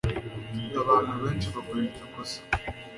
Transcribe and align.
Abantu 0.81 1.11
benshi 1.23 1.47
bakora 1.55 1.79
iryo 1.85 2.05
kosa 2.13 2.39